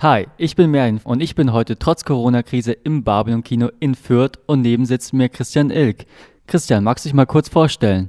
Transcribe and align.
Hi, 0.00 0.28
ich 0.36 0.54
bin 0.54 0.70
Merlin 0.70 1.00
und 1.02 1.20
ich 1.20 1.34
bin 1.34 1.52
heute 1.52 1.76
trotz 1.76 2.04
Corona-Krise 2.04 2.70
im 2.70 3.02
Babylon 3.02 3.42
Kino 3.42 3.68
in 3.80 3.96
Fürth 3.96 4.38
und 4.46 4.60
neben 4.60 4.86
sitzt 4.86 5.12
mir 5.12 5.28
Christian 5.28 5.70
Ilk. 5.70 6.06
Christian, 6.46 6.84
magst 6.84 7.04
du 7.04 7.08
dich 7.08 7.14
mal 7.14 7.26
kurz 7.26 7.48
vorstellen? 7.48 8.08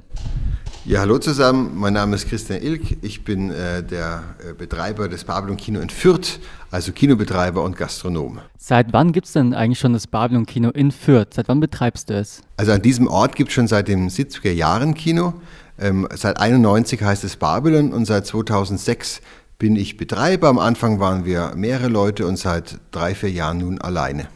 Ja, 0.84 1.00
hallo 1.00 1.18
zusammen. 1.18 1.72
Mein 1.74 1.94
Name 1.94 2.14
ist 2.14 2.28
Christian 2.28 2.62
Ilk. 2.62 2.98
Ich 3.02 3.24
bin 3.24 3.50
äh, 3.50 3.82
der 3.82 4.22
äh, 4.38 4.52
Betreiber 4.52 5.08
des 5.08 5.24
Babylon 5.24 5.56
Kino 5.56 5.80
in 5.80 5.90
Fürth, 5.90 6.38
also 6.70 6.92
Kinobetreiber 6.92 7.60
und 7.60 7.76
Gastronom. 7.76 8.38
Seit 8.56 8.92
wann 8.92 9.10
gibt 9.10 9.26
es 9.26 9.32
denn 9.32 9.52
eigentlich 9.52 9.80
schon 9.80 9.92
das 9.92 10.06
Babylon 10.06 10.46
Kino 10.46 10.70
in 10.70 10.92
Fürth? 10.92 11.34
Seit 11.34 11.48
wann 11.48 11.58
betreibst 11.58 12.08
du 12.08 12.14
es? 12.14 12.40
Also 12.56 12.70
an 12.70 12.82
diesem 12.82 13.08
Ort 13.08 13.34
gibt 13.34 13.48
es 13.48 13.54
schon 13.54 13.66
seit 13.66 13.88
den 13.88 14.08
70er 14.08 14.52
Jahren 14.52 14.94
Kino. 14.94 15.34
Ähm, 15.76 16.06
seit 16.14 16.38
91 16.38 17.02
heißt 17.02 17.24
es 17.24 17.36
Babylon 17.36 17.92
und 17.92 18.04
seit 18.04 18.26
2006 18.26 19.22
bin 19.60 19.76
ich 19.76 19.96
Betreiber. 19.96 20.48
Am 20.48 20.58
Anfang 20.58 20.98
waren 20.98 21.24
wir 21.24 21.52
mehrere 21.54 21.86
Leute 21.86 22.26
und 22.26 22.36
seit 22.36 22.80
drei, 22.90 23.14
vier 23.14 23.30
Jahren 23.30 23.58
nun 23.58 23.80
alleine. 23.80 24.26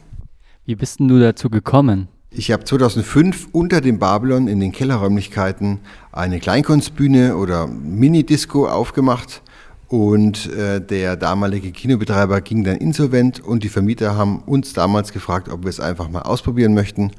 Wie 0.65 0.75
bist 0.75 0.99
denn 0.99 1.09
du 1.09 1.19
dazu 1.19 1.49
gekommen? 1.49 2.07
Ich 2.29 2.51
habe 2.51 2.63
2005 2.63 3.49
unter 3.51 3.81
dem 3.81 3.97
Babylon 3.99 4.47
in 4.47 4.59
den 4.59 4.71
Kellerräumlichkeiten 4.71 5.79
eine 6.11 6.39
Kleinkunstbühne 6.39 7.35
oder 7.37 7.67
Mini-Disco 7.67 8.67
aufgemacht 8.67 9.41
und 9.87 10.51
äh, 10.53 10.79
der 10.79 11.15
damalige 11.15 11.71
Kinobetreiber 11.71 12.41
ging 12.41 12.63
dann 12.63 12.77
insolvent 12.77 13.39
und 13.39 13.63
die 13.63 13.69
Vermieter 13.69 14.15
haben 14.15 14.39
uns 14.39 14.73
damals 14.73 15.11
gefragt, 15.11 15.49
ob 15.49 15.63
wir 15.63 15.69
es 15.69 15.79
einfach 15.79 16.09
mal 16.09 16.23
ausprobieren 16.23 16.73
möchten 16.73 17.11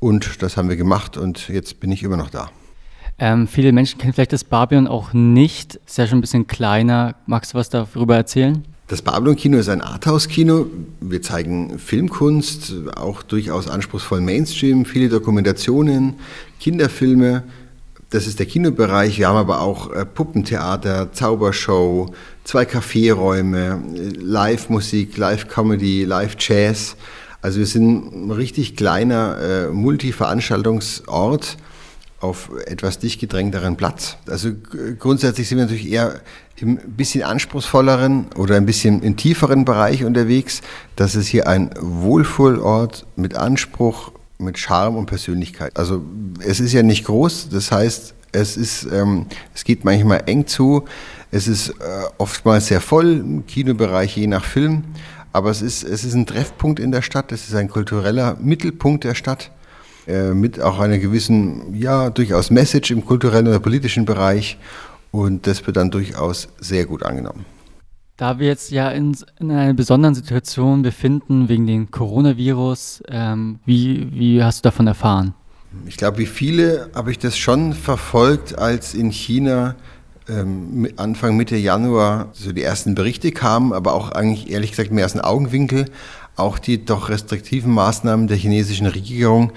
und 0.00 0.42
das 0.42 0.56
haben 0.56 0.68
wir 0.68 0.76
gemacht 0.76 1.16
und 1.16 1.48
jetzt 1.48 1.78
bin 1.78 1.92
ich 1.92 2.02
immer 2.02 2.16
noch 2.16 2.30
da. 2.30 2.50
Ähm, 3.18 3.46
viele 3.46 3.72
Menschen 3.72 3.98
kennen 3.98 4.12
vielleicht 4.12 4.32
das 4.32 4.44
Babylon 4.44 4.86
auch 4.86 5.12
nicht. 5.12 5.76
Ist 5.86 5.98
ja 5.98 6.06
schon 6.06 6.18
ein 6.18 6.20
bisschen 6.20 6.46
kleiner. 6.46 7.14
Magst 7.26 7.54
du 7.54 7.58
was 7.58 7.70
darüber 7.70 8.16
erzählen? 8.16 8.64
Das 8.88 9.00
Babylon-Kino 9.00 9.56
ist 9.56 9.68
ein 9.68 9.80
Arthouse-Kino. 9.80 10.66
Wir 11.00 11.22
zeigen 11.22 11.78
Filmkunst, 11.78 12.74
auch 12.96 13.22
durchaus 13.22 13.68
anspruchsvollen 13.68 14.24
Mainstream, 14.24 14.84
viele 14.84 15.08
Dokumentationen, 15.08 16.16
Kinderfilme. 16.60 17.44
Das 18.10 18.26
ist 18.26 18.38
der 18.38 18.46
Kinobereich. 18.46 19.18
Wir 19.18 19.28
haben 19.28 19.38
aber 19.38 19.60
auch 19.62 19.90
äh, 19.90 20.04
Puppentheater, 20.04 21.12
Zaubershow, 21.12 22.12
zwei 22.44 22.64
Kaffeeräume, 22.64 23.82
Live-Musik, 24.20 25.16
Live-Comedy, 25.16 26.04
Live-Jazz. 26.04 26.96
Also 27.40 27.60
wir 27.60 27.66
sind 27.66 28.12
ein 28.12 28.30
richtig 28.30 28.76
kleiner 28.76 29.38
äh, 29.40 29.68
Multi-Veranstaltungsort 29.68 31.56
auf 32.24 32.50
etwas 32.66 32.98
dicht 32.98 33.20
gedrängteren 33.20 33.76
Platz. 33.76 34.16
Also 34.26 34.50
grundsätzlich 34.98 35.48
sind 35.48 35.58
wir 35.58 35.64
natürlich 35.64 35.90
eher 35.90 36.20
im 36.56 36.78
bisschen 36.78 37.22
anspruchsvolleren 37.22 38.26
oder 38.36 38.56
ein 38.56 38.64
bisschen 38.64 39.02
im 39.02 39.16
tieferen 39.16 39.64
Bereich 39.64 40.04
unterwegs. 40.04 40.62
Das 40.96 41.14
ist 41.14 41.26
hier 41.26 41.46
ein 41.46 41.70
Wohlfühlort 41.78 43.06
mit 43.16 43.36
Anspruch, 43.36 44.12
mit 44.38 44.58
Charme 44.58 44.96
und 44.96 45.06
Persönlichkeit. 45.06 45.76
Also 45.76 46.02
es 46.40 46.60
ist 46.60 46.72
ja 46.72 46.82
nicht 46.82 47.04
groß, 47.04 47.48
das 47.50 47.70
heißt, 47.70 48.14
es 48.32 48.56
ist, 48.56 48.88
ähm, 48.92 49.26
es 49.54 49.62
geht 49.64 49.84
manchmal 49.84 50.24
eng 50.26 50.46
zu. 50.46 50.84
Es 51.30 51.46
ist 51.46 51.70
äh, 51.70 51.72
oftmals 52.18 52.66
sehr 52.66 52.80
voll 52.80 53.18
im 53.18 53.46
Kinobereich, 53.46 54.16
je 54.16 54.26
nach 54.26 54.44
Film. 54.44 54.84
Aber 55.32 55.50
es 55.50 55.62
ist, 55.62 55.84
es 55.84 56.04
ist 56.04 56.14
ein 56.14 56.26
Treffpunkt 56.26 56.80
in 56.80 56.90
der 56.90 57.02
Stadt. 57.02 57.30
Es 57.32 57.48
ist 57.48 57.54
ein 57.54 57.68
kultureller 57.68 58.36
Mittelpunkt 58.40 59.04
der 59.04 59.14
Stadt. 59.14 59.50
Äh, 60.06 60.34
mit 60.34 60.60
auch 60.60 60.80
einer 60.80 60.98
gewissen, 60.98 61.74
ja, 61.74 62.10
durchaus 62.10 62.50
Message 62.50 62.90
im 62.90 63.06
kulturellen 63.06 63.48
oder 63.48 63.58
politischen 63.58 64.04
Bereich. 64.04 64.58
Und 65.10 65.46
das 65.46 65.66
wird 65.66 65.76
dann 65.76 65.90
durchaus 65.90 66.48
sehr 66.60 66.84
gut 66.84 67.02
angenommen. 67.02 67.46
Da 68.16 68.38
wir 68.38 68.46
jetzt 68.46 68.70
ja 68.70 68.90
in, 68.90 69.16
in 69.40 69.50
einer 69.50 69.72
besonderen 69.72 70.14
Situation 70.14 70.82
befinden 70.82 71.48
wegen 71.48 71.66
dem 71.66 71.90
Coronavirus, 71.90 73.02
ähm, 73.08 73.58
wie, 73.64 74.08
wie 74.12 74.42
hast 74.42 74.58
du 74.58 74.62
davon 74.68 74.86
erfahren? 74.86 75.34
Ich 75.86 75.96
glaube, 75.96 76.18
wie 76.18 76.26
viele 76.26 76.90
habe 76.94 77.10
ich 77.10 77.18
das 77.18 77.36
schon 77.36 77.72
verfolgt, 77.72 78.58
als 78.58 78.94
in 78.94 79.10
China 79.10 79.74
ähm, 80.28 80.88
Anfang 80.96 81.36
Mitte 81.36 81.56
Januar 81.56 82.28
so 82.32 82.52
die 82.52 82.62
ersten 82.62 82.94
Berichte 82.94 83.32
kamen, 83.32 83.72
aber 83.72 83.94
auch 83.94 84.12
eigentlich 84.12 84.50
ehrlich 84.50 84.70
gesagt 84.70 84.92
aus 84.92 85.12
dem 85.12 85.22
Augenwinkel, 85.22 85.86
auch 86.36 86.58
die 86.58 86.84
doch 86.84 87.08
restriktiven 87.08 87.72
Maßnahmen 87.72 88.28
der 88.28 88.36
chinesischen 88.36 88.86
Regierung 88.86 89.52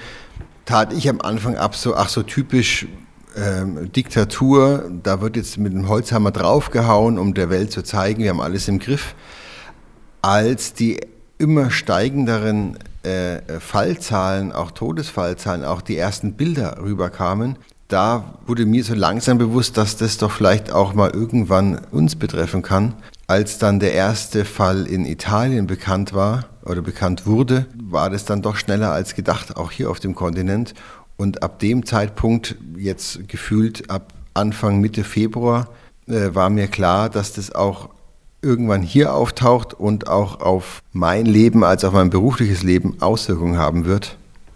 tat 0.67 0.93
ich 0.93 1.09
am 1.09 1.21
Anfang 1.21 1.55
ab, 1.55 1.75
so, 1.75 1.95
ach 1.95 2.09
so 2.09 2.21
typisch 2.21 2.87
ähm, 3.35 3.91
Diktatur, 3.91 4.91
da 5.01 5.21
wird 5.21 5.35
jetzt 5.35 5.57
mit 5.57 5.73
dem 5.73 5.87
Holzhammer 5.87 6.31
draufgehauen, 6.31 7.17
um 7.17 7.33
der 7.33 7.49
Welt 7.49 7.71
zu 7.71 7.83
zeigen, 7.83 8.21
wir 8.21 8.29
haben 8.29 8.41
alles 8.41 8.67
im 8.67 8.77
Griff. 8.77 9.15
Als 10.21 10.73
die 10.73 10.99
immer 11.37 11.71
steigenderen 11.71 12.77
äh, 13.03 13.59
Fallzahlen, 13.59 14.51
auch 14.51 14.71
Todesfallzahlen, 14.71 15.63
auch 15.63 15.81
die 15.81 15.97
ersten 15.97 16.33
Bilder 16.33 16.79
rüberkamen, 16.81 17.57
da 17.87 18.37
wurde 18.45 18.65
mir 18.65 18.83
so 18.83 18.93
langsam 18.93 19.37
bewusst, 19.37 19.77
dass 19.77 19.95
das 19.95 20.17
doch 20.17 20.31
vielleicht 20.31 20.71
auch 20.71 20.93
mal 20.93 21.11
irgendwann 21.11 21.79
uns 21.91 22.17
betreffen 22.17 22.61
kann. 22.61 22.95
Als 23.29 23.57
dann 23.57 23.81
der 23.81 23.91
erste 23.91 24.45
Fall 24.45 24.85
in 24.85 25.05
Italien 25.05 25.67
bekannt 25.67 26.13
war 26.13 26.45
oder 26.63 26.81
bekannt 26.81 27.25
wurde, 27.25 27.65
war 27.75 28.09
das 28.09 28.23
dann 28.23 28.41
doch 28.41 28.55
schneller 28.55 28.93
als 28.93 29.15
gedacht, 29.15 29.57
auch 29.57 29.69
hier 29.69 29.91
auf 29.91 29.99
dem 29.99 30.15
Kontinent. 30.15 30.73
Und 31.17 31.43
ab 31.43 31.59
dem 31.59 31.85
Zeitpunkt, 31.85 32.55
jetzt 32.77 33.27
gefühlt 33.27 33.89
ab 33.89 34.13
Anfang, 34.33 34.79
Mitte 34.79 35.03
Februar, 35.03 35.67
äh, 36.07 36.33
war 36.35 36.49
mir 36.49 36.67
klar, 36.67 37.09
dass 37.09 37.33
das 37.33 37.53
auch 37.53 37.89
irgendwann 38.41 38.81
hier 38.81 39.13
auftaucht 39.13 39.73
und 39.73 40.07
auch 40.07 40.39
auf 40.39 40.81
mein 40.93 41.25
Leben 41.25 41.65
als 41.65 41.83
auf 41.83 41.91
mein 41.91 42.09
berufliches 42.09 42.63
Leben 42.63 43.01
Auswirkungen 43.01 43.57
haben 43.57 43.83
wird. 43.83 44.15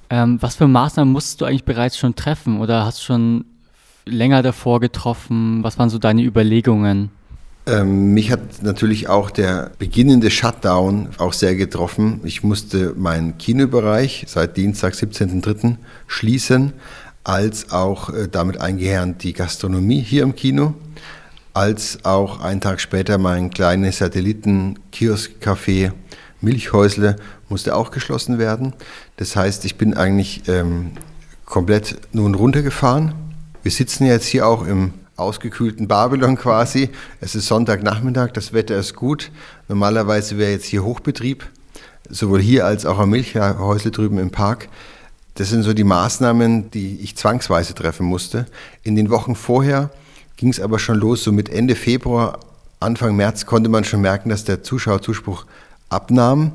Ähm, 0.09 0.37
was 0.41 0.55
für 0.55 0.69
Maßnahmen 0.69 1.11
musstest 1.11 1.41
du 1.41 1.45
eigentlich 1.45 1.65
bereits 1.65 1.97
schon 1.97 2.15
treffen 2.15 2.61
oder 2.61 2.85
hast 2.85 3.03
schon 3.03 3.43
länger 4.05 4.43
davor 4.43 4.79
getroffen? 4.79 5.61
Was 5.61 5.77
waren 5.77 5.89
so 5.89 5.97
deine 5.97 6.23
Überlegungen? 6.23 7.09
Ähm, 7.67 8.13
mich 8.13 8.31
hat 8.31 8.63
natürlich 8.63 9.07
auch 9.07 9.29
der 9.29 9.71
beginnende 9.77 10.31
Shutdown 10.31 11.09
auch 11.17 11.33
sehr 11.33 11.55
getroffen. 11.55 12.21
Ich 12.23 12.43
musste 12.43 12.93
meinen 12.97 13.37
Kinobereich 13.37 14.25
seit 14.27 14.57
Dienstag, 14.57 14.93
17.03. 14.93 15.75
schließen, 16.07 16.73
als 17.23 17.71
auch 17.71 18.09
äh, 18.09 18.27
damit 18.27 18.59
eingehernt 18.59 19.21
die 19.23 19.33
Gastronomie 19.33 20.01
hier 20.01 20.23
im 20.23 20.35
Kino, 20.35 20.73
als 21.53 22.03
auch 22.03 22.41
einen 22.41 22.61
Tag 22.61 22.81
später 22.81 23.19
mein 23.19 23.51
kleines 23.51 23.99
Satelliten-Kiosk-Café 23.99 25.91
Milchhäusle 26.41 27.17
musste 27.49 27.75
auch 27.75 27.91
geschlossen 27.91 28.39
werden. 28.39 28.73
Das 29.17 29.35
heißt, 29.35 29.65
ich 29.65 29.75
bin 29.75 29.93
eigentlich 29.93 30.47
ähm, 30.47 30.91
komplett 31.45 31.97
nun 32.13 32.33
runtergefahren. 32.33 33.13
Wir 33.61 33.71
sitzen 33.71 34.05
jetzt 34.05 34.25
hier 34.25 34.47
auch 34.47 34.65
im 34.65 34.93
ausgekühlten 35.21 35.87
Babylon 35.87 36.35
quasi. 36.35 36.89
Es 37.19 37.35
ist 37.35 37.47
Sonntagnachmittag, 37.47 38.31
das 38.33 38.53
Wetter 38.53 38.77
ist 38.77 38.95
gut. 38.95 39.31
Normalerweise 39.67 40.37
wäre 40.37 40.51
jetzt 40.51 40.65
hier 40.65 40.83
Hochbetrieb, 40.83 41.45
sowohl 42.09 42.41
hier 42.41 42.65
als 42.65 42.85
auch 42.85 42.99
am 42.99 43.11
Milchhäusle 43.11 43.91
drüben 43.91 44.17
im 44.17 44.31
Park. 44.31 44.67
Das 45.35 45.49
sind 45.49 45.63
so 45.63 45.73
die 45.73 45.83
Maßnahmen, 45.83 46.71
die 46.71 46.99
ich 47.01 47.15
zwangsweise 47.15 47.73
treffen 47.73 48.05
musste. 48.05 48.45
In 48.83 48.95
den 48.95 49.09
Wochen 49.09 49.35
vorher 49.35 49.89
ging 50.37 50.49
es 50.49 50.59
aber 50.59 50.79
schon 50.79 50.97
los, 50.97 51.23
so 51.23 51.31
mit 51.31 51.49
Ende 51.49 51.75
Februar, 51.75 52.39
Anfang 52.81 53.15
März 53.15 53.45
konnte 53.45 53.69
man 53.69 53.83
schon 53.83 54.01
merken, 54.01 54.29
dass 54.29 54.43
der 54.43 54.63
Zuschauerzuspruch 54.63 55.45
abnahm 55.89 56.51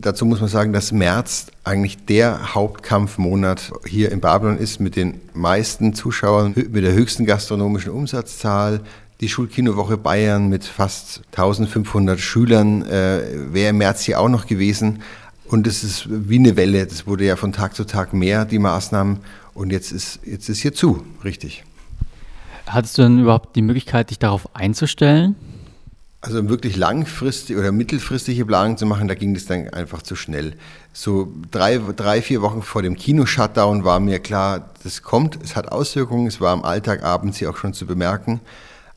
dazu 0.00 0.24
muss 0.26 0.40
man 0.40 0.48
sagen, 0.48 0.72
dass 0.72 0.92
März 0.92 1.46
eigentlich 1.64 2.04
der 2.04 2.54
Hauptkampfmonat 2.54 3.72
hier 3.86 4.12
in 4.12 4.20
Babylon 4.20 4.58
ist 4.58 4.80
mit 4.80 4.96
den 4.96 5.20
meisten 5.34 5.94
Zuschauern, 5.94 6.54
mit 6.54 6.84
der 6.84 6.92
höchsten 6.92 7.26
gastronomischen 7.26 7.92
Umsatzzahl. 7.92 8.80
Die 9.20 9.28
Schulkinowoche 9.28 9.96
Bayern 9.96 10.48
mit 10.48 10.64
fast 10.64 11.22
1500 11.32 12.20
Schülern 12.20 12.82
äh, 12.82 13.22
wäre 13.52 13.70
im 13.70 13.78
März 13.78 14.02
hier 14.02 14.20
auch 14.20 14.28
noch 14.28 14.46
gewesen. 14.46 15.02
Und 15.48 15.66
es 15.66 15.84
ist 15.84 16.06
wie 16.08 16.38
eine 16.38 16.56
Welle. 16.56 16.86
Das 16.86 17.06
wurde 17.06 17.24
ja 17.24 17.36
von 17.36 17.52
Tag 17.52 17.74
zu 17.74 17.84
Tag 17.84 18.12
mehr, 18.12 18.44
die 18.44 18.58
Maßnahmen. 18.58 19.18
Und 19.54 19.70
jetzt 19.72 19.92
ist, 19.92 20.20
jetzt 20.24 20.48
ist 20.48 20.58
hier 20.58 20.74
zu, 20.74 21.04
richtig. 21.24 21.64
Hattest 22.66 22.98
du 22.98 23.02
denn 23.02 23.20
überhaupt 23.20 23.54
die 23.56 23.62
Möglichkeit, 23.62 24.10
dich 24.10 24.18
darauf 24.18 24.54
einzustellen? 24.54 25.36
Also 26.26 26.48
wirklich 26.48 26.74
langfristig 26.74 27.56
oder 27.56 27.70
mittelfristige 27.70 28.44
Planung 28.44 28.76
zu 28.76 28.84
machen, 28.84 29.06
da 29.06 29.14
ging 29.14 29.32
das 29.32 29.44
dann 29.44 29.68
einfach 29.68 30.02
zu 30.02 30.16
schnell. 30.16 30.54
So 30.92 31.32
drei, 31.52 31.78
drei 31.94 32.20
vier 32.20 32.42
Wochen 32.42 32.62
vor 32.62 32.82
dem 32.82 32.96
Kino-Shutdown 32.96 33.84
war 33.84 34.00
mir 34.00 34.18
klar, 34.18 34.70
das 34.82 35.02
kommt, 35.02 35.38
es 35.44 35.54
hat 35.54 35.70
Auswirkungen, 35.70 36.26
es 36.26 36.40
war 36.40 36.52
am 36.52 36.64
Alltag 36.64 37.04
abends 37.04 37.38
hier 37.38 37.48
auch 37.48 37.56
schon 37.56 37.74
zu 37.74 37.86
bemerken. 37.86 38.40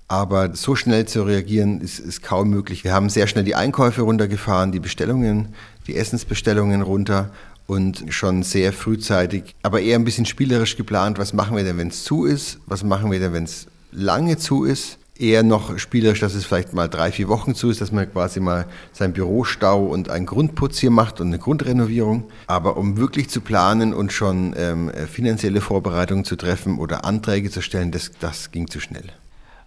Aber 0.08 0.56
so 0.56 0.76
schnell 0.76 1.06
zu 1.06 1.22
reagieren, 1.22 1.82
ist, 1.82 2.00
ist 2.00 2.24
kaum 2.24 2.50
möglich. 2.50 2.84
Wir 2.84 2.94
haben 2.94 3.10
sehr 3.12 3.28
schnell 3.28 3.44
die 3.44 3.54
Einkäufe 3.54 4.02
runtergefahren, 4.02 4.72
die 4.72 4.80
Bestellungen, 4.80 5.50
die 5.86 5.98
Essensbestellungen 5.98 6.82
runter 6.82 7.30
und 7.68 8.06
schon 8.10 8.42
sehr 8.42 8.74
frühzeitig, 8.74 9.54
aber 9.62 9.82
eher 9.82 10.00
ein 10.00 10.04
bisschen 10.04 10.26
spielerisch 10.26 10.78
geplant, 10.78 11.20
was 11.20 11.34
machen 11.34 11.56
wir 11.56 11.64
denn, 11.64 11.78
wenn 11.78 11.90
es 11.90 12.04
zu 12.06 12.26
ist, 12.26 12.58
was 12.66 12.84
machen 12.84 13.12
wir 13.12 13.20
denn, 13.20 13.34
wenn 13.34 13.44
es 13.44 13.68
lange 13.92 14.38
zu 14.38 14.64
ist 14.64 14.99
eher 15.20 15.44
noch 15.44 15.78
spielerisch, 15.78 16.22
dass 16.22 16.34
es 16.34 16.46
vielleicht 16.46 16.74
mal 16.74 16.88
drei, 16.88 17.12
vier 17.12 17.28
Wochen 17.28 17.54
zu 17.54 17.70
ist, 17.70 17.82
dass 17.82 17.92
man 17.92 18.12
quasi 18.12 18.40
mal 18.40 18.66
sein 18.94 19.14
Bürostau 19.14 19.86
und 19.86 20.10
einen 20.10 20.26
Grundputz 20.26 20.80
hier 20.80 20.92
macht 20.92 21.20
und 21.20 21.28
eine 21.28 21.40
Grundrenovierung. 21.40 22.30
Aber 22.48 22.78
um 22.78 22.98
wirklich 22.98 23.30
zu 23.30 23.42
planen 23.42 23.94
und 23.94 24.14
schon 24.14 24.54
ähm, 24.58 24.92
finanzielle 25.12 25.62
Vorbereitungen 25.62 26.26
zu 26.26 26.36
treffen 26.36 26.80
oder 26.80 27.06
Anträge 27.06 27.52
zu 27.52 27.62
stellen, 27.62 27.92
das, 27.92 28.12
das 28.20 28.52
ging 28.52 28.70
zu 28.70 28.80
schnell. 28.80 29.06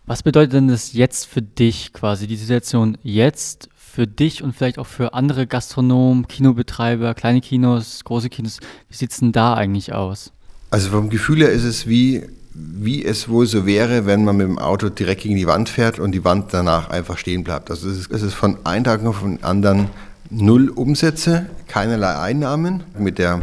Was 0.07 0.23
bedeutet 0.23 0.55
denn 0.55 0.69
das 0.69 0.95
jetzt 0.95 1.27
für 1.27 1.43
dich 1.43 1.93
quasi, 1.93 2.27
die 2.27 2.37
Situation 2.37 2.99
jetzt 3.03 3.69
für 3.77 4.07
dich 4.07 4.43
und 4.43 4.57
vielleicht 4.57 4.79
auch 4.79 4.87
für 4.87 5.15
andere 5.15 5.47
Gastronomen, 5.47 6.27
Kinobetreiber, 6.27 7.15
kleine 7.15 7.41
Kinos, 7.41 8.03
große 8.05 8.31
Kinos? 8.31 8.59
Wie 8.89 8.97
sieht 8.97 9.13
es 9.13 9.19
denn 9.19 9.33
da 9.33 9.55
eigentlich 9.55 9.93
aus? 9.93 10.33
Also 10.71 10.89
vom 10.89 11.11
Gefühl 11.11 11.41
her 11.41 11.51
ist 11.51 11.65
es 11.65 11.87
wie 11.87 12.23
wie 12.55 13.05
es 13.05 13.29
wohl 13.29 13.47
so 13.47 13.67
wäre, 13.67 14.07
wenn 14.07 14.25
man 14.25 14.37
mit 14.37 14.47
dem 14.47 14.59
Auto 14.59 14.89
direkt 14.89 15.23
gegen 15.23 15.37
die 15.37 15.47
Wand 15.47 15.69
fährt 15.69 15.99
und 15.99 16.13
die 16.13 16.25
Wand 16.25 16.53
danach 16.53 16.91
einfach 16.91 17.19
stehen 17.19 17.45
bleibt. 17.45 17.71
Also 17.71 17.89
es 17.89 17.99
ist, 17.99 18.11
es 18.11 18.23
ist 18.23 18.35
von 18.35 18.59
einem 18.65 18.85
Tag 18.85 19.05
auf 19.05 19.21
den 19.21 19.43
anderen 19.43 19.89
null 20.31 20.69
Umsätze, 20.69 21.47
keinerlei 21.69 22.19
Einnahmen, 22.19 22.85
mit 22.99 23.19
der 23.19 23.43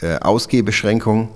äh, 0.00 0.18
Ausgehbeschränkung 0.18 1.30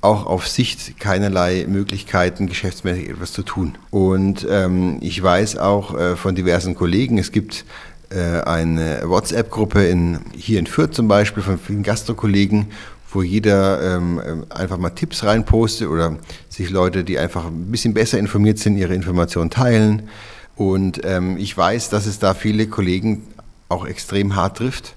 auch 0.00 0.26
auf 0.26 0.46
Sicht 0.46 1.00
keinerlei 1.00 1.66
Möglichkeiten, 1.68 2.46
geschäftsmäßig 2.46 3.08
etwas 3.08 3.32
zu 3.32 3.42
tun. 3.42 3.76
Und 3.90 4.46
ähm, 4.48 4.98
ich 5.00 5.20
weiß 5.20 5.58
auch 5.58 5.98
äh, 5.98 6.16
von 6.16 6.34
diversen 6.34 6.74
Kollegen, 6.74 7.18
es 7.18 7.32
gibt 7.32 7.64
äh, 8.10 8.40
eine 8.42 9.02
WhatsApp-Gruppe 9.04 10.20
hier 10.36 10.58
in 10.60 10.66
Fürth 10.66 10.94
zum 10.94 11.08
Beispiel 11.08 11.42
von 11.42 11.58
vielen 11.58 11.82
Gastrokollegen, 11.82 12.66
wo 13.10 13.22
jeder 13.22 13.96
ähm, 13.96 14.20
ähm, 14.26 14.46
einfach 14.50 14.78
mal 14.78 14.90
Tipps 14.90 15.24
reinpostet 15.24 15.88
oder 15.88 16.16
sich 16.48 16.70
Leute, 16.70 17.04
die 17.04 17.18
einfach 17.18 17.46
ein 17.46 17.70
bisschen 17.70 17.94
besser 17.94 18.18
informiert 18.18 18.58
sind, 18.58 18.76
ihre 18.76 18.94
Informationen 18.94 19.50
teilen. 19.50 20.08
Und 20.56 21.00
ähm, 21.04 21.36
ich 21.36 21.56
weiß, 21.56 21.90
dass 21.90 22.06
es 22.06 22.18
da 22.18 22.34
viele 22.34 22.66
Kollegen 22.66 23.22
auch 23.68 23.86
extrem 23.86 24.36
hart 24.36 24.58
trifft. 24.58 24.94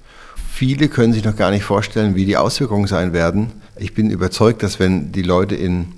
Viele 0.52 0.88
können 0.88 1.14
sich 1.14 1.24
noch 1.24 1.36
gar 1.36 1.52
nicht 1.52 1.64
vorstellen, 1.64 2.16
wie 2.16 2.26
die 2.26 2.38
Auswirkungen 2.38 2.88
sein 2.88 3.14
werden. 3.14 3.52
Ich 3.78 3.94
bin 3.94 4.10
überzeugt, 4.10 4.64
dass 4.64 4.80
wenn 4.80 5.12
die 5.12 5.22
Leute 5.22 5.56
in 5.56 5.94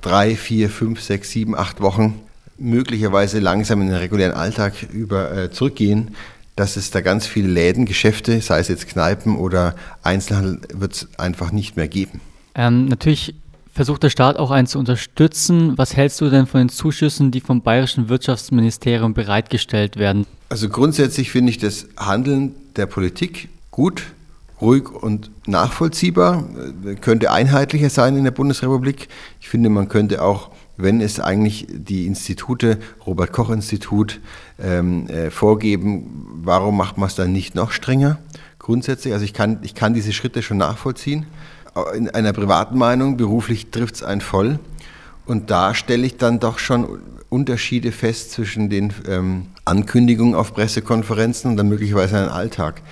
drei, 0.00 0.34
vier, 0.36 0.68
fünf, 0.68 1.00
sechs, 1.00 1.30
sieben, 1.30 1.56
acht 1.56 1.80
Wochen 1.80 2.20
möglicherweise 2.58 3.38
langsam 3.38 3.80
in 3.80 3.88
den 3.88 3.96
regulären 3.96 4.34
Alltag 4.34 4.74
über 4.92 5.36
äh, 5.36 5.50
zurückgehen, 5.50 6.14
dass 6.56 6.76
es 6.76 6.90
da 6.90 7.00
ganz 7.00 7.26
viele 7.26 7.48
Läden, 7.48 7.86
Geschäfte, 7.86 8.40
sei 8.40 8.58
es 8.58 8.68
jetzt 8.68 8.88
Kneipen 8.88 9.36
oder 9.36 9.74
Einzelhandel, 10.02 10.60
wird 10.72 10.92
es 10.92 11.08
einfach 11.18 11.52
nicht 11.52 11.76
mehr 11.76 11.88
geben. 11.88 12.20
Ähm, 12.54 12.86
natürlich 12.86 13.34
versucht 13.72 14.02
der 14.02 14.10
Staat 14.10 14.36
auch 14.36 14.50
einen 14.50 14.66
zu 14.66 14.78
unterstützen. 14.78 15.78
Was 15.78 15.96
hältst 15.96 16.20
du 16.20 16.28
denn 16.28 16.46
von 16.46 16.60
den 16.60 16.68
Zuschüssen, 16.68 17.30
die 17.30 17.40
vom 17.40 17.62
bayerischen 17.62 18.08
Wirtschaftsministerium 18.08 19.14
bereitgestellt 19.14 19.96
werden? 19.96 20.26
Also 20.50 20.68
grundsätzlich 20.68 21.30
finde 21.30 21.50
ich 21.50 21.58
das 21.58 21.86
Handeln 21.96 22.54
der 22.76 22.86
Politik 22.86 23.48
gut, 23.70 24.02
ruhig 24.60 24.90
und 24.90 25.30
nachvollziehbar. 25.46 26.44
Könnte 27.00 27.32
einheitlicher 27.32 27.88
sein 27.88 28.16
in 28.16 28.24
der 28.24 28.30
Bundesrepublik. 28.30 29.08
Ich 29.40 29.48
finde, 29.48 29.70
man 29.70 29.88
könnte 29.88 30.22
auch 30.22 30.50
wenn 30.82 31.00
es 31.00 31.20
eigentlich 31.20 31.66
die 31.70 32.06
Institute, 32.06 32.78
Robert 33.06 33.32
Koch 33.32 33.50
Institut, 33.50 34.20
ähm, 34.62 35.06
äh, 35.08 35.30
vorgeben, 35.30 36.40
warum 36.42 36.76
macht 36.76 36.98
man 36.98 37.08
es 37.08 37.14
dann 37.14 37.32
nicht 37.32 37.54
noch 37.54 37.70
strenger 37.70 38.18
grundsätzlich? 38.58 39.12
Also 39.12 39.24
ich 39.24 39.32
kann, 39.32 39.58
ich 39.62 39.74
kann 39.74 39.94
diese 39.94 40.12
Schritte 40.12 40.42
schon 40.42 40.58
nachvollziehen. 40.58 41.26
In 41.94 42.10
einer 42.10 42.32
privaten 42.32 42.76
Meinung, 42.76 43.16
beruflich 43.16 43.70
trifft 43.70 43.96
es 43.96 44.02
einen 44.02 44.20
voll. 44.20 44.58
Und 45.24 45.50
da 45.50 45.74
stelle 45.74 46.04
ich 46.04 46.16
dann 46.16 46.40
doch 46.40 46.58
schon 46.58 46.98
Unterschiede 47.28 47.92
fest 47.92 48.32
zwischen 48.32 48.68
den 48.68 48.92
ähm, 49.08 49.46
Ankündigungen 49.64 50.34
auf 50.34 50.52
Pressekonferenzen 50.52 51.50
und 51.50 51.56
dann 51.56 51.68
möglicherweise 51.68 52.18
einen 52.18 52.28
Alltag. 52.28 52.82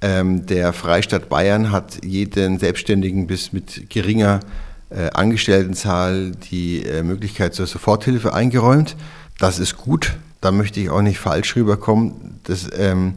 Ähm, 0.00 0.46
der 0.46 0.72
Freistaat 0.72 1.28
Bayern 1.28 1.72
hat 1.72 2.04
jeden 2.04 2.58
Selbstständigen 2.58 3.26
bis 3.26 3.52
mit 3.52 3.88
geringer 3.90 4.40
äh, 4.90 5.10
Angestelltenzahl 5.12 6.32
die 6.50 6.82
äh, 6.82 7.02
Möglichkeit 7.02 7.54
zur 7.54 7.66
Soforthilfe 7.66 8.32
eingeräumt. 8.32 8.96
Das 9.38 9.58
ist 9.58 9.76
gut. 9.76 10.16
Da 10.40 10.52
möchte 10.52 10.80
ich 10.80 10.90
auch 10.90 11.02
nicht 11.02 11.18
falsch 11.18 11.56
rüberkommen. 11.56 12.40
Das 12.44 12.68
ähm, 12.76 13.14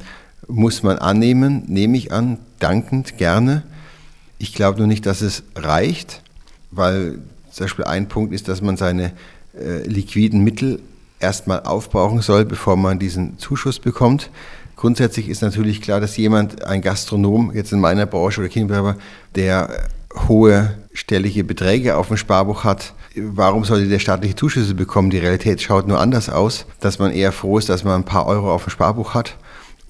muss 0.48 0.84
man 0.84 0.98
annehmen, 0.98 1.64
nehme 1.68 1.98
ich 1.98 2.12
an, 2.12 2.40
dankend, 2.60 3.18
gerne. 3.18 3.64
Ich 4.38 4.54
glaube 4.54 4.80
nur 4.80 4.88
nicht, 4.88 5.06
dass 5.06 5.22
es 5.22 5.44
reicht, 5.56 6.22
weil 6.72 7.20
zum 7.52 7.66
Beispiel 7.66 7.86
ein 7.86 8.08
Punkt 8.08 8.34
ist, 8.34 8.48
dass 8.48 8.62
man 8.62 8.76
seine 8.76 9.14
äh, 9.54 9.84
liquiden 9.88 10.44
Mittel 10.44 10.82
erstmal 11.20 11.62
aufbrauchen 11.64 12.22
soll, 12.22 12.46
bevor 12.46 12.76
man 12.76 12.98
diesen 12.98 13.38
Zuschuss 13.38 13.80
bekommt. 13.80 14.30
Grundsätzlich 14.76 15.30
ist 15.30 15.42
natürlich 15.42 15.82
klar, 15.82 16.00
dass 16.00 16.18
jemand, 16.18 16.66
ein 16.66 16.82
Gastronom, 16.82 17.52
jetzt 17.54 17.72
in 17.72 17.80
meiner 17.80 18.08
Branche 18.08 18.42
oder 18.42 18.50
Kinderbetreiber, 18.50 18.98
der 19.36 19.90
hohe 20.28 20.78
stellige 20.94 21.44
Beträge 21.44 21.96
auf 21.96 22.08
dem 22.08 22.18
Sparbuch 22.18 22.64
hat, 22.64 22.94
warum 23.16 23.64
sollte 23.64 23.88
der 23.88 24.00
staatliche 24.00 24.36
Zuschüsse 24.36 24.76
bekommen? 24.76 25.10
Die 25.10 25.18
Realität 25.18 25.62
schaut 25.62 25.88
nur 25.88 26.00
anders 26.00 26.30
aus, 26.30 26.66
dass 26.80 27.00
man 27.00 27.12
eher 27.12 27.32
froh 27.32 27.58
ist, 27.58 27.70
dass 27.70 27.84
man 27.84 28.02
ein 28.02 28.06
paar 28.06 28.26
Euro 28.26 28.54
auf 28.54 28.66
dem 28.66 28.72
Sparbuch 28.72 29.14
hat 29.14 29.38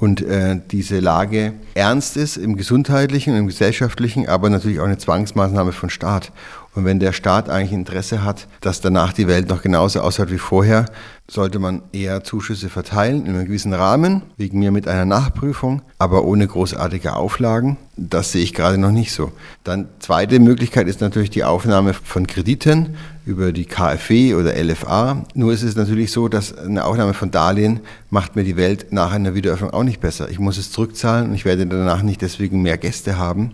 und 0.02 0.22
äh, 0.22 0.60
diese 0.72 1.00
Lage 1.00 1.54
ernst 1.76 2.18
ist 2.18 2.38
im 2.38 2.58
gesundheitlichen 2.58 3.34
und 3.34 3.40
im 3.40 3.48
gesellschaftlichen, 3.48 4.28
aber 4.28 4.50
natürlich 4.50 4.80
auch 4.80 4.86
eine 4.86 4.98
Zwangsmaßnahme 4.98 5.74
von 5.74 5.92
Staat. 5.92 6.32
Und 6.74 6.86
wenn 6.86 7.00
der 7.00 7.12
Staat 7.12 7.50
eigentlich 7.50 7.74
Interesse 7.74 8.24
hat, 8.24 8.48
dass 8.62 8.80
danach 8.80 9.12
die 9.12 9.28
Welt 9.28 9.50
noch 9.50 9.62
genauso 9.62 10.00
ausschaut 10.00 10.32
wie 10.32 10.38
vorher, 10.38 10.86
sollte 11.30 11.60
man 11.60 11.82
eher 11.92 12.24
Zuschüsse 12.24 12.70
verteilen 12.70 13.26
in 13.26 13.36
einem 13.36 13.46
gewissen 13.46 13.74
Rahmen, 13.74 14.22
wegen 14.38 14.60
mir 14.60 14.72
mit 14.72 14.88
einer 14.88 15.06
Nachprüfung, 15.06 15.82
aber 15.98 16.24
ohne 16.24 16.48
großartige 16.48 17.16
Auflagen. 17.16 17.78
Das 17.98 18.32
sehe 18.32 18.44
ich 18.44 18.54
gerade 18.54 18.78
noch 18.78 18.92
nicht 18.92 19.12
so. 19.12 19.32
Dann 19.64 19.90
zweite 20.00 20.40
Möglichkeit 20.40 20.88
ist 20.88 21.02
natürlich 21.02 21.30
die 21.30 21.44
Aufnahme 21.44 21.94
von 21.94 22.26
Krediten 22.26 22.96
über 23.26 23.52
die 23.52 23.66
KfW 23.66 24.36
oder 24.36 24.54
LFA. 24.62 25.26
Nur 25.36 25.54
ist 25.54 25.64
es 25.64 25.76
natürlich 25.76 26.12
so, 26.12 26.28
dass 26.28 26.58
eine 26.58 26.86
Aufnahme 26.86 27.14
von 27.14 27.32
Darlehen 27.32 27.82
macht 28.10 28.36
mir 28.36 28.44
die 28.44 28.58
Welt 28.58 28.88
nach 28.92 29.12
einer 29.12 29.36
Wiederöffnung 29.36 29.72
auch 29.72 29.84
nicht 29.84 30.00
besser. 30.00 30.30
Ich 30.30 30.40
muss 30.40 30.58
es 30.58 30.72
zurückzahlen 30.72 31.30
und 31.30 31.36
ich 31.36 31.46
werde 31.46 31.66
danach 31.66 32.02
nicht 32.02 32.22
deswegen 32.22 32.62
mehr 32.62 32.78
Gäste 32.78 33.18
haben 33.18 33.52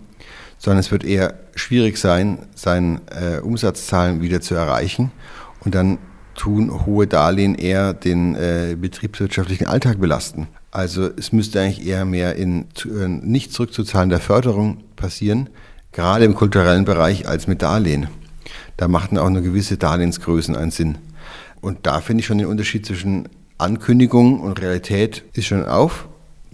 sondern 0.57 0.79
es 0.79 0.91
wird 0.91 1.03
eher 1.03 1.35
schwierig 1.55 1.97
sein, 1.97 2.39
seine 2.55 3.01
äh, 3.11 3.39
Umsatzzahlen 3.39 4.21
wieder 4.21 4.41
zu 4.41 4.55
erreichen. 4.55 5.11
Und 5.63 5.75
dann 5.75 5.97
tun 6.35 6.85
hohe 6.85 7.07
Darlehen 7.07 7.55
eher 7.55 7.93
den 7.93 8.35
äh, 8.35 8.75
betriebswirtschaftlichen 8.79 9.67
Alltag 9.67 9.99
belasten. 9.99 10.47
Also 10.71 11.09
es 11.17 11.31
müsste 11.31 11.61
eigentlich 11.61 11.85
eher 11.85 12.05
mehr 12.05 12.35
in 12.35 12.67
äh, 12.85 13.07
nicht 13.07 13.51
zurückzuzahlender 13.51 14.19
Förderung 14.19 14.83
passieren, 14.95 15.49
gerade 15.91 16.25
im 16.25 16.35
kulturellen 16.35 16.85
Bereich 16.85 17.27
als 17.27 17.47
mit 17.47 17.61
Darlehen. 17.61 18.07
Da 18.77 18.87
machten 18.87 19.17
auch 19.17 19.29
nur 19.29 19.41
gewisse 19.41 19.77
Darlehensgrößen 19.77 20.55
einen 20.55 20.71
Sinn. 20.71 20.99
Und 21.61 21.87
da 21.87 22.01
finde 22.01 22.21
ich 22.21 22.27
schon 22.27 22.37
den 22.37 22.47
Unterschied 22.47 22.85
zwischen 22.85 23.27
Ankündigung 23.57 24.39
und 24.39 24.61
Realität 24.61 25.23
ist 25.33 25.47
schon 25.47 25.65
auf 25.65 26.07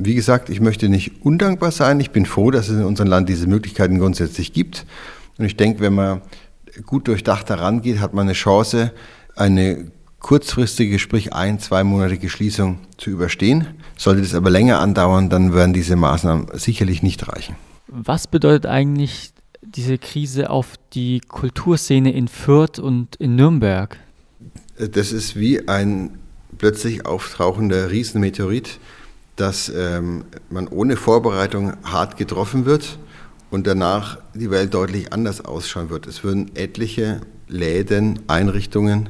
wie 0.05 0.15
gesagt, 0.15 0.50
ich 0.50 0.60
möchte 0.60 0.89
nicht 0.89 1.24
undankbar 1.24 1.72
sein. 1.72 2.00
Ich 2.00 2.12
bin 2.12 2.25
froh, 2.25 2.51
dass 2.51 2.69
es 2.69 2.77
in 2.77 2.86
unserem 2.86 3.10
Land 3.10 3.29
diese 3.29 3.48
Möglichkeiten 3.48 4.00
grundsätzlich 4.00 4.53
gibt. 4.53 4.86
Und 5.38 5.45
ich 5.45 5.57
denke, 5.57 5.79
wenn 5.79 5.93
man 5.93 6.22
gut 6.86 7.07
durchdacht 7.07 7.50
herangeht, 7.50 8.00
hat 8.00 8.13
man 8.13 8.27
eine 8.27 8.33
Chance, 8.33 8.91
eine 9.36 9.91
kurzfristige, 10.19 11.00
sprich 11.00 11.33
ein-, 11.33 11.60
zweimonatige 11.60 12.29
Schließung 12.29 12.79
zu 12.98 13.10
überstehen. 13.10 13.67
Sollte 13.98 14.22
das 14.22 14.33
aber 14.33 14.50
länger 14.50 14.79
andauern, 14.79 15.29
dann 15.29 15.53
werden 15.53 15.74
diese 15.74 15.95
Maßnahmen 15.95 16.48
sicherlich 16.53 17.03
nicht 17.03 17.27
reichen. 17.27 17.55
Was 17.88 18.27
bedeutet 18.27 18.65
eigentlich 18.65 19.31
diese 19.62 19.98
Krise 19.98 20.50
auf 20.50 20.75
die 20.93 21.19
Kulturszene 21.19 22.12
in 22.12 22.27
Fürth 22.27 22.79
und 22.79 23.15
in 23.17 23.36
Nürnberg? 23.36 23.98
Das 24.77 25.12
ist 25.12 25.36
wie 25.36 25.67
ein 25.67 26.17
plötzlich 26.57 27.05
auftauchender 27.05 27.91
Riesenmeteorit, 27.91 28.79
dass 29.35 29.71
ähm, 29.75 30.25
man 30.49 30.67
ohne 30.67 30.95
Vorbereitung 30.95 31.73
hart 31.83 32.17
getroffen 32.17 32.65
wird 32.65 32.97
und 33.49 33.67
danach 33.67 34.17
die 34.33 34.51
Welt 34.51 34.73
deutlich 34.73 35.13
anders 35.13 35.43
ausschauen 35.43 35.89
wird. 35.89 36.07
Es 36.07 36.23
würden 36.23 36.55
etliche 36.55 37.21
Läden, 37.47 38.19
Einrichtungen, 38.27 39.09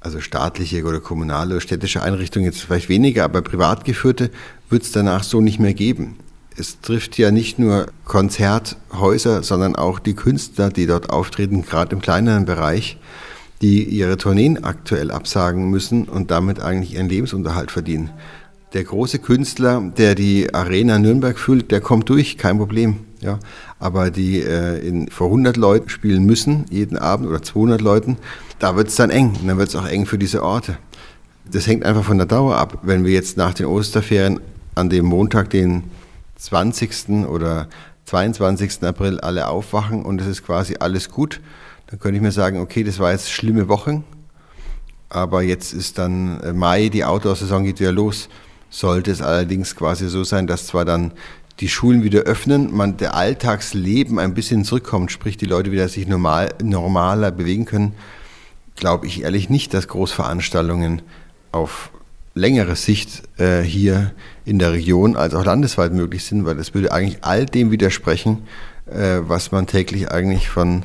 also 0.00 0.20
staatliche 0.20 0.84
oder 0.84 1.00
kommunale 1.00 1.54
oder 1.54 1.60
städtische 1.60 2.02
Einrichtungen 2.02 2.44
jetzt 2.44 2.60
vielleicht 2.60 2.88
weniger, 2.88 3.24
aber 3.24 3.42
privat 3.42 3.84
geführte, 3.84 4.30
wird 4.68 4.82
es 4.82 4.92
danach 4.92 5.24
so 5.24 5.40
nicht 5.40 5.58
mehr 5.58 5.74
geben. 5.74 6.16
Es 6.56 6.80
trifft 6.80 7.18
ja 7.18 7.30
nicht 7.30 7.58
nur 7.58 7.86
Konzerthäuser, 8.04 9.42
sondern 9.42 9.76
auch 9.76 9.98
die 9.98 10.14
Künstler, 10.14 10.68
die 10.70 10.86
dort 10.86 11.10
auftreten, 11.10 11.62
gerade 11.62 11.96
im 11.96 12.02
kleineren 12.02 12.44
Bereich, 12.44 12.98
die 13.60 13.82
ihre 13.82 14.16
Tourneen 14.16 14.62
aktuell 14.62 15.10
absagen 15.10 15.70
müssen 15.70 16.04
und 16.04 16.30
damit 16.30 16.60
eigentlich 16.60 16.94
ihren 16.94 17.08
Lebensunterhalt 17.08 17.70
verdienen. 17.70 18.10
Der 18.74 18.82
große 18.82 19.20
Künstler, 19.20 19.80
der 19.96 20.16
die 20.16 20.52
Arena 20.52 20.98
Nürnberg 20.98 21.38
füllt, 21.38 21.70
der 21.70 21.80
kommt 21.80 22.08
durch, 22.08 22.36
kein 22.38 22.58
Problem. 22.58 22.96
Ja. 23.20 23.38
Aber 23.78 24.10
die 24.10 24.40
äh, 24.40 24.86
in, 24.86 25.08
vor 25.08 25.28
100 25.28 25.56
Leuten 25.56 25.88
spielen 25.88 26.24
müssen, 26.24 26.64
jeden 26.70 26.98
Abend 26.98 27.28
oder 27.28 27.40
200 27.40 27.80
Leuten, 27.80 28.18
da 28.58 28.74
wird 28.74 28.88
es 28.88 28.96
dann 28.96 29.10
eng. 29.10 29.36
Und 29.40 29.46
dann 29.46 29.58
wird 29.58 29.68
es 29.68 29.76
auch 29.76 29.86
eng 29.86 30.06
für 30.06 30.18
diese 30.18 30.42
Orte. 30.42 30.76
Das 31.50 31.68
hängt 31.68 31.84
einfach 31.84 32.02
von 32.02 32.18
der 32.18 32.26
Dauer 32.26 32.56
ab. 32.56 32.78
Wenn 32.82 33.04
wir 33.04 33.12
jetzt 33.12 33.36
nach 33.36 33.54
den 33.54 33.66
Osterferien 33.66 34.40
an 34.74 34.90
dem 34.90 35.06
Montag, 35.06 35.50
den 35.50 35.84
20. 36.36 37.26
oder 37.28 37.68
22. 38.06 38.82
April 38.82 39.20
alle 39.20 39.46
aufwachen 39.46 40.04
und 40.04 40.20
es 40.20 40.26
ist 40.26 40.44
quasi 40.44 40.76
alles 40.80 41.10
gut, 41.10 41.40
dann 41.86 42.00
könnte 42.00 42.16
ich 42.16 42.22
mir 42.22 42.32
sagen, 42.32 42.58
okay, 42.58 42.82
das 42.82 42.98
war 42.98 43.12
jetzt 43.12 43.30
schlimme 43.30 43.68
Wochen, 43.68 44.04
aber 45.08 45.42
jetzt 45.42 45.72
ist 45.72 45.98
dann 45.98 46.40
äh, 46.40 46.52
Mai, 46.52 46.88
die 46.88 47.04
Outdoor-Saison 47.04 47.62
geht 47.62 47.78
wieder 47.78 47.92
los. 47.92 48.28
Sollte 48.74 49.12
es 49.12 49.22
allerdings 49.22 49.76
quasi 49.76 50.08
so 50.08 50.24
sein, 50.24 50.48
dass 50.48 50.66
zwar 50.66 50.84
dann 50.84 51.12
die 51.60 51.68
Schulen 51.68 52.02
wieder 52.02 52.22
öffnen, 52.22 52.74
man 52.74 52.96
der 52.96 53.14
Alltagsleben 53.14 54.18
ein 54.18 54.34
bisschen 54.34 54.64
zurückkommt, 54.64 55.12
sprich 55.12 55.36
die 55.36 55.46
Leute 55.46 55.70
wieder 55.70 55.88
sich 55.88 56.08
normal, 56.08 56.52
normaler 56.60 57.30
bewegen 57.30 57.66
können, 57.66 57.94
glaube 58.74 59.06
ich 59.06 59.22
ehrlich 59.22 59.48
nicht, 59.48 59.74
dass 59.74 59.86
Großveranstaltungen 59.86 61.02
auf 61.52 61.92
längere 62.34 62.74
Sicht 62.74 63.22
äh, 63.38 63.60
hier 63.62 64.10
in 64.44 64.58
der 64.58 64.72
Region 64.72 65.14
als 65.14 65.36
auch 65.36 65.44
landesweit 65.44 65.92
möglich 65.92 66.24
sind, 66.24 66.44
weil 66.44 66.56
das 66.56 66.74
würde 66.74 66.90
eigentlich 66.90 67.18
all 67.22 67.46
dem 67.46 67.70
widersprechen, 67.70 68.42
äh, 68.86 69.20
was 69.20 69.52
man 69.52 69.68
täglich 69.68 70.10
eigentlich 70.10 70.48
von 70.48 70.82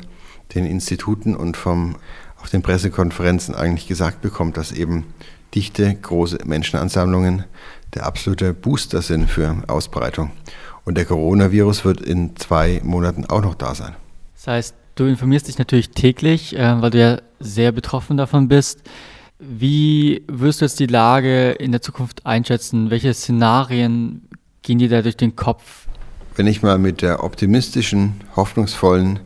den 0.54 0.64
Instituten 0.64 1.34
und 1.34 1.56
vom, 1.56 1.96
auf 2.40 2.50
den 2.50 2.62
Pressekonferenzen 2.62 3.56
eigentlich 3.56 3.88
gesagt 3.88 4.22
bekommt, 4.22 4.56
dass 4.56 4.70
eben 4.70 5.06
dichte, 5.54 5.92
große 5.92 6.38
Menschenansammlungen 6.44 7.44
der 7.94 8.06
absolute 8.06 8.54
Booster 8.54 9.02
sind 9.02 9.28
für 9.28 9.62
Ausbreitung. 9.66 10.30
Und 10.84 10.96
der 10.96 11.04
Coronavirus 11.04 11.84
wird 11.84 12.00
in 12.00 12.36
zwei 12.36 12.80
Monaten 12.84 13.26
auch 13.26 13.42
noch 13.42 13.54
da 13.54 13.74
sein. 13.74 13.94
Das 14.34 14.46
heißt, 14.46 14.74
du 14.94 15.04
informierst 15.04 15.48
dich 15.48 15.58
natürlich 15.58 15.90
täglich, 15.90 16.56
äh, 16.56 16.80
weil 16.80 16.90
du 16.90 16.98
ja 16.98 17.18
sehr 17.38 17.72
betroffen 17.72 18.16
davon 18.16 18.48
bist. 18.48 18.82
Wie 19.38 20.22
wirst 20.28 20.60
du 20.60 20.66
jetzt 20.66 20.80
die 20.80 20.86
Lage 20.86 21.52
in 21.52 21.72
der 21.72 21.80
Zukunft 21.80 22.26
einschätzen? 22.26 22.90
Welche 22.90 23.14
Szenarien 23.14 24.28
gehen 24.62 24.78
dir 24.78 24.88
da 24.88 25.02
durch 25.02 25.16
den 25.16 25.36
Kopf? 25.36 25.86
Wenn 26.36 26.46
ich 26.46 26.62
mal 26.62 26.78
mit 26.78 27.02
der 27.02 27.24
optimistischen, 27.24 28.20
hoffnungsvollen 28.36 29.20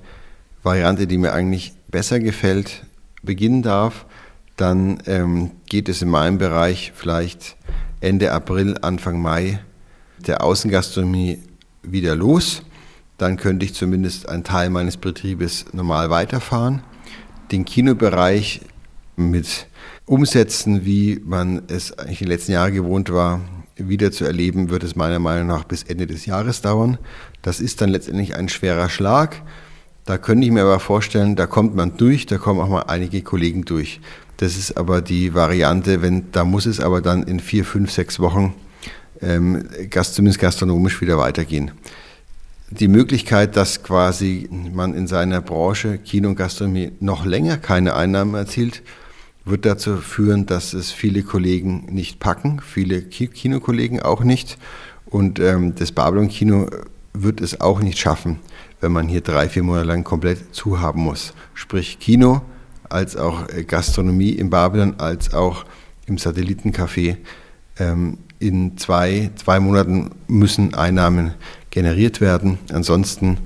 Variante, 0.62 1.06
die 1.06 1.18
mir 1.18 1.32
eigentlich 1.32 1.72
besser 1.88 2.20
gefällt, 2.20 2.84
beginnen 3.22 3.62
darf, 3.62 4.06
dann 4.56 4.98
ähm, 5.06 5.50
geht 5.66 5.88
es 5.88 6.00
in 6.00 6.08
meinem 6.08 6.38
Bereich 6.38 6.92
vielleicht 6.94 7.56
Ende 8.04 8.32
April, 8.32 8.76
Anfang 8.82 9.20
Mai 9.20 9.60
der 10.18 10.44
Außengastronomie 10.44 11.38
wieder 11.82 12.14
los. 12.14 12.62
Dann 13.18 13.36
könnte 13.36 13.64
ich 13.64 13.74
zumindest 13.74 14.28
einen 14.28 14.44
Teil 14.44 14.70
meines 14.70 14.96
Betriebes 14.96 15.66
normal 15.72 16.10
weiterfahren. 16.10 16.82
Den 17.50 17.64
Kinobereich 17.64 18.60
mit 19.16 19.66
Umsätzen, 20.06 20.84
wie 20.84 21.20
man 21.24 21.62
es 21.68 21.98
eigentlich 21.98 22.20
in 22.20 22.26
den 22.26 22.32
letzten 22.32 22.52
Jahren 22.52 22.74
gewohnt 22.74 23.12
war, 23.12 23.40
wieder 23.76 24.12
zu 24.12 24.24
erleben, 24.24 24.70
wird 24.70 24.84
es 24.84 24.96
meiner 24.96 25.18
Meinung 25.18 25.46
nach 25.46 25.64
bis 25.64 25.82
Ende 25.82 26.06
des 26.06 26.26
Jahres 26.26 26.60
dauern. 26.60 26.98
Das 27.42 27.60
ist 27.60 27.80
dann 27.80 27.90
letztendlich 27.90 28.36
ein 28.36 28.48
schwerer 28.48 28.88
Schlag. 28.88 29.42
Da 30.04 30.18
könnte 30.18 30.46
ich 30.46 30.52
mir 30.52 30.62
aber 30.62 30.80
vorstellen, 30.80 31.34
da 31.34 31.46
kommt 31.46 31.74
man 31.74 31.96
durch, 31.96 32.26
da 32.26 32.36
kommen 32.36 32.60
auch 32.60 32.68
mal 32.68 32.82
einige 32.82 33.22
Kollegen 33.22 33.64
durch. 33.64 34.00
Das 34.36 34.56
ist 34.56 34.76
aber 34.76 35.00
die 35.00 35.32
Variante, 35.34 36.02
wenn, 36.02 36.30
da 36.32 36.44
muss 36.44 36.66
es 36.66 36.80
aber 36.80 37.00
dann 37.00 37.22
in 37.22 37.40
vier, 37.40 37.64
fünf, 37.64 37.90
sechs 37.90 38.20
Wochen 38.20 38.54
ähm, 39.22 39.64
zumindest 39.90 40.40
gastronomisch 40.40 41.00
wieder 41.00 41.16
weitergehen. 41.18 41.70
Die 42.70 42.88
Möglichkeit, 42.88 43.56
dass 43.56 43.82
quasi 43.82 44.48
man 44.50 44.94
in 44.94 45.06
seiner 45.06 45.40
Branche 45.40 45.98
Kino 45.98 46.28
und 46.30 46.36
Gastronomie 46.36 46.92
noch 47.00 47.24
länger 47.24 47.56
keine 47.56 47.94
Einnahmen 47.94 48.34
erzielt, 48.34 48.82
wird 49.44 49.64
dazu 49.64 49.98
führen, 49.98 50.46
dass 50.46 50.72
es 50.72 50.90
viele 50.90 51.22
Kollegen 51.22 51.86
nicht 51.90 52.18
packen, 52.18 52.60
viele 52.60 53.02
Kinokollegen 53.02 54.00
auch 54.00 54.24
nicht. 54.24 54.58
Und 55.06 55.38
ähm, 55.38 55.74
das 55.74 55.92
Babylon-Kino 55.92 56.68
wird 57.12 57.40
es 57.40 57.60
auch 57.60 57.80
nicht 57.80 57.98
schaffen, 57.98 58.40
wenn 58.84 58.92
man 58.92 59.08
hier 59.08 59.22
drei, 59.22 59.48
vier 59.48 59.62
Monate 59.62 59.86
lang 59.86 60.04
komplett 60.04 60.54
zuhaben 60.54 61.02
muss. 61.02 61.32
Sprich 61.54 61.98
Kino, 61.98 62.42
als 62.90 63.16
auch 63.16 63.48
äh, 63.48 63.64
Gastronomie 63.64 64.32
im 64.32 64.50
Babylon, 64.50 64.96
als 64.98 65.32
auch 65.32 65.64
im 66.04 66.18
Satellitencafé. 66.18 67.16
Ähm, 67.78 68.18
in 68.40 68.76
zwei, 68.76 69.30
zwei 69.36 69.58
Monaten 69.58 70.10
müssen 70.28 70.74
Einnahmen 70.74 71.32
generiert 71.70 72.20
werden. 72.20 72.58
Ansonsten 72.70 73.38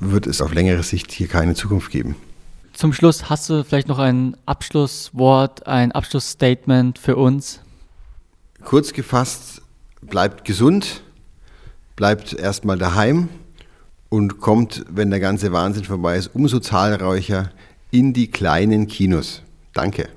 wird 0.00 0.26
es 0.26 0.40
auf 0.40 0.54
längere 0.54 0.82
Sicht 0.82 1.12
hier 1.12 1.28
keine 1.28 1.54
Zukunft 1.54 1.90
geben. 1.90 2.16
Zum 2.72 2.94
Schluss 2.94 3.28
hast 3.28 3.50
du 3.50 3.64
vielleicht 3.64 3.88
noch 3.88 3.98
ein 3.98 4.34
Abschlusswort, 4.46 5.66
ein 5.66 5.92
Abschlussstatement 5.92 6.98
für 6.98 7.16
uns? 7.16 7.60
Kurz 8.64 8.94
gefasst, 8.94 9.60
bleibt 10.00 10.46
gesund, 10.46 11.02
bleibt 11.96 12.32
erstmal 12.32 12.78
daheim 12.78 13.28
und 14.16 14.40
kommt, 14.40 14.82
wenn 14.88 15.10
der 15.10 15.20
ganze 15.20 15.52
Wahnsinn 15.52 15.84
vorbei 15.84 16.16
ist, 16.16 16.34
umso 16.34 16.58
zahlreicher 16.58 17.50
in 17.90 18.14
die 18.14 18.30
kleinen 18.30 18.86
Kinos. 18.86 19.42
Danke. 19.74 20.08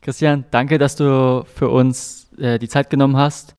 Christian, 0.00 0.44
danke, 0.50 0.76
dass 0.78 0.96
du 0.96 1.44
für 1.54 1.68
uns 1.68 2.26
äh, 2.36 2.58
die 2.58 2.68
Zeit 2.68 2.90
genommen 2.90 3.16
hast. 3.16 3.54